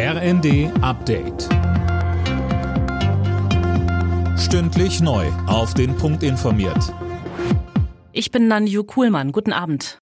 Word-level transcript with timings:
RND 0.00 0.70
Update. 0.80 1.48
Stündlich 4.38 5.00
neu. 5.00 5.26
Auf 5.48 5.74
den 5.74 5.96
Punkt 5.96 6.22
informiert. 6.22 6.94
Ich 8.12 8.30
bin 8.30 8.46
Nanju 8.46 8.84
Kuhlmann. 8.84 9.32
Guten 9.32 9.52
Abend. 9.52 9.98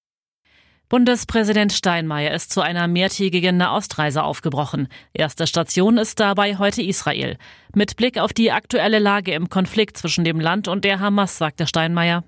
Bundespräsident 0.90 1.72
Steinmeier 1.72 2.35
ist 2.35 2.53
zu 2.53 2.61
einer 2.61 2.88
mehrtägigen 2.88 3.56
Nahostreise 3.56 4.22
aufgebrochen. 4.22 4.88
Erste 5.14 5.46
Station 5.46 5.97
ist 5.97 6.21
dabei 6.21 6.58
heute 6.58 6.83
Israel. 6.83 7.38
Mit 7.74 7.97
Blick 7.97 8.19
auf 8.19 8.35
die 8.35 8.53
aktuelle 8.53 8.99
Lage 8.99 9.33
im 9.33 9.49
Konflikt 9.49 9.97
zwischen 9.97 10.24
dem 10.24 10.38
Land 10.38 10.69
und 10.69 10.85
der 10.85 11.01
Hamas, 11.01 11.38
sagte 11.38 11.67
Steinmeier. 11.67 12.22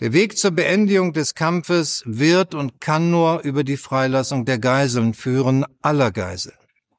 Der 0.00 0.14
Weg 0.14 0.38
zur 0.38 0.52
Beendigung 0.52 1.12
des 1.12 1.34
Kampfes 1.34 2.04
wird 2.06 2.54
und 2.54 2.80
kann 2.80 3.10
nur 3.10 3.42
über 3.42 3.64
die 3.64 3.76
Freilassung 3.76 4.46
der 4.46 4.58
Geiseln 4.58 5.12
führen, 5.12 5.66
aller 5.82 6.10
Geiseln. 6.10 6.54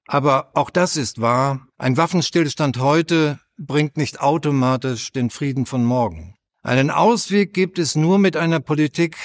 Aber 0.05 0.51
auch 0.53 0.69
das 0.69 0.97
ist 0.97 1.21
wahr. 1.21 1.65
Ein 1.77 1.97
Waffenstillstand 1.97 2.77
heute 2.77 3.39
bringt 3.57 3.97
nicht 3.97 4.19
automatisch 4.19 5.11
den 5.11 5.29
Frieden 5.29 5.65
von 5.65 5.83
morgen. 5.83 6.35
Einen 6.61 6.91
Ausweg 6.91 7.53
gibt 7.53 7.79
es 7.79 7.95
nur 7.95 8.19
mit 8.19 8.37
einer 8.37 8.59
Politik, 8.59 9.17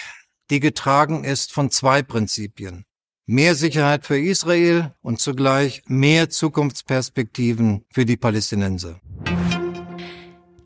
die 0.51 0.61
getragen 0.61 1.25
ist 1.25 1.53
von 1.53 1.71
zwei 1.71 2.03
Prinzipien. 2.03 2.85
Mehr 3.27 3.55
Sicherheit 3.55 4.07
für 4.07 4.19
Israel 4.19 4.95
und 5.03 5.21
zugleich 5.21 5.83
mehr 5.87 6.31
Zukunftsperspektiven 6.31 7.85
für 7.93 8.07
die 8.07 8.17
Palästinenser. 8.17 9.01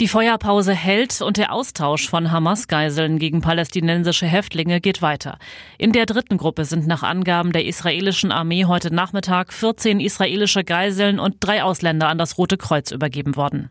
Die 0.02 0.08
Feuerpause 0.08 0.74
hält 0.74 1.22
und 1.22 1.36
der 1.36 1.52
Austausch 1.52 2.08
von 2.08 2.32
Hamas-Geiseln 2.32 3.20
gegen 3.20 3.40
palästinensische 3.40 4.26
Häftlinge 4.26 4.80
geht 4.80 5.00
weiter. 5.00 5.38
In 5.78 5.92
der 5.92 6.06
dritten 6.06 6.38
Gruppe 6.38 6.64
sind 6.64 6.88
nach 6.88 7.04
Angaben 7.04 7.52
der 7.52 7.66
israelischen 7.66 8.32
Armee 8.32 8.64
heute 8.64 8.92
Nachmittag 8.92 9.52
14 9.52 10.00
israelische 10.00 10.64
Geiseln 10.64 11.20
und 11.20 11.36
drei 11.38 11.62
Ausländer 11.62 12.08
an 12.08 12.18
das 12.18 12.36
Rote 12.36 12.56
Kreuz 12.56 12.90
übergeben 12.90 13.36
worden. 13.36 13.70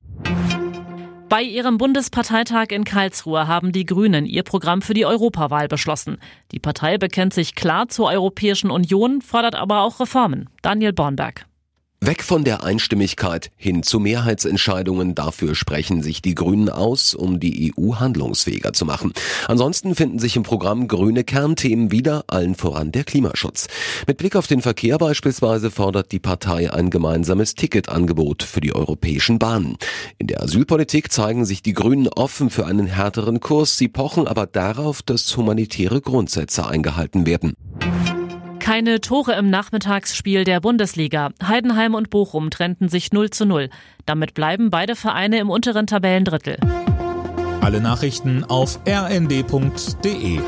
Bei 1.27 1.41
ihrem 1.41 1.77
Bundesparteitag 1.77 2.68
in 2.70 2.85
Karlsruhe 2.85 3.48
haben 3.48 3.73
die 3.73 3.85
Grünen 3.85 4.26
ihr 4.26 4.43
Programm 4.43 4.82
für 4.82 4.93
die 4.93 5.05
Europawahl 5.05 5.68
beschlossen. 5.68 6.18
Die 6.54 6.60
Partei 6.60 6.98
bekennt 6.98 7.34
sich 7.34 7.55
klar 7.55 7.90
zur 7.90 8.07
Europäischen 8.07 8.71
Union, 8.71 9.21
fordert 9.21 9.55
aber 9.55 9.82
auch 9.82 9.99
Reformen. 9.99 10.49
Daniel 10.62 10.93
Bornberg. 10.93 11.45
Weg 12.04 12.24
von 12.24 12.44
der 12.44 12.63
Einstimmigkeit 12.63 13.52
hin 13.57 13.84
zu 13.84 13.99
Mehrheitsentscheidungen. 13.99 15.13
Dafür 15.13 15.54
sprechen 15.54 16.02
sich 16.02 16.24
die 16.24 16.34
Grünen 16.34 16.68
aus, 16.68 17.13
um 17.13 17.40
die 17.40 17.71
EU 17.77 17.98
handlungsfähiger 17.99 18.74
zu 18.74 18.85
machen. 18.85 19.13
Ansonsten 19.48 19.94
finden 19.94 20.18
sich 20.18 20.35
im 20.35 20.41
Programm 20.41 20.88
grüne 20.88 21.24
Kernthemen 21.24 21.91
wieder, 21.91 22.24
allen 22.26 22.55
voran 22.55 22.91
der 22.91 23.04
Klimaschutz. 23.04 23.68
Mit 24.07 24.18
Blick 24.18 24.35
auf 24.35 24.48
den 24.48 24.63
Verkehr 24.63 24.98
beispielsweise 24.98 25.70
fordert 25.70 26.12
die 26.12 26.18
Partei 26.18 26.74
ein 26.74 26.90
gemeinsames 26.90 27.54
Ticketangebot 27.54 28.41
für 28.41 28.62
die 28.62 28.74
europäischen 28.74 29.38
Bahnen. 29.38 29.77
In 30.18 30.26
der 30.26 30.41
Asylpolitik 30.41 31.12
zeigen 31.12 31.46
sich 31.46 31.62
die 31.62 31.74
Grünen 31.74 32.07
offen 32.07 32.49
für 32.49 32.66
einen 32.66 32.88
härteren 32.88 33.41
Kurs. 33.41 33.77
Sie 33.77 33.90
pochen 33.90 34.27
aber 34.27 34.48
darauf, 34.48 35.04
dass 35.04 35.38
humanitäre 35.38 36.02
Grundsätze 36.02 36.66
eingehalten 36.66 37.27
werden. 37.27 37.54
Keine 38.72 39.02
Tore 39.02 39.34
im 39.34 39.50
Nachmittagsspiel 39.50 40.46
der 40.46 40.62
Bundesliga. 40.62 41.32
Heidenheim 41.46 41.94
und 41.94 42.10
Bochum 42.10 42.50
trennten 42.52 42.88
sich 42.88 43.12
0 43.12 43.30
zu 43.30 43.46
0. 43.46 43.70
Damit 44.05 44.34
bleiben 44.34 44.70
beide 44.70 44.96
Vereine 44.96 45.40
im 45.40 45.50
unteren 45.50 45.88
Tabellendrittel. 45.88 46.55
Alle 47.60 47.82
Nachrichten 47.82 48.46
auf 48.46 48.80
rnd.de 48.88 50.40